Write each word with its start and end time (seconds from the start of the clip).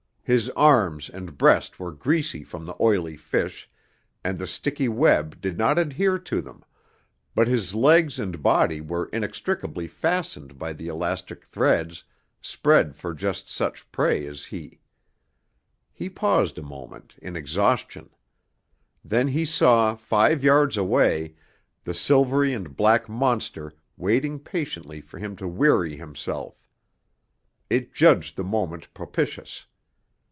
His 0.23 0.49
arms 0.51 1.09
and 1.09 1.37
breast 1.37 1.77
were 1.77 1.91
greasy 1.91 2.45
from 2.45 2.65
the 2.65 2.75
oily 2.79 3.17
fish, 3.17 3.69
and 4.23 4.39
the 4.39 4.47
sticky 4.47 4.87
web 4.87 5.41
did 5.41 5.57
not 5.57 5.77
adhere 5.77 6.17
to 6.19 6.39
them, 6.41 6.63
but 7.35 7.49
his 7.49 7.75
legs 7.75 8.17
and 8.17 8.41
body 8.41 8.79
were 8.79 9.07
inextricably 9.11 9.87
fastened 9.87 10.57
by 10.57 10.71
the 10.71 10.87
elastic 10.87 11.43
threads 11.43 12.05
spread 12.39 12.95
for 12.95 13.13
just 13.13 13.49
such 13.49 13.91
prey 13.91 14.25
as 14.25 14.45
he. 14.45 14.79
He 15.91 16.07
paused 16.09 16.57
a 16.57 16.63
moment, 16.63 17.15
in 17.21 17.35
exhaustion. 17.35 18.09
Then 19.03 19.27
he 19.27 19.43
saw, 19.43 19.95
five 19.97 20.45
yards 20.45 20.77
away, 20.77 21.33
the 21.83 21.95
silvery 21.95 22.53
and 22.53 22.77
black 22.77 23.09
monster 23.09 23.73
waiting 23.97 24.39
patiently 24.39 25.01
for 25.01 25.17
him 25.17 25.35
to 25.37 25.47
weary 25.47 25.97
himself. 25.97 26.63
It 27.69 27.93
judged 27.93 28.37
the 28.37 28.45
moment 28.45 28.93
propitious. 28.93 29.65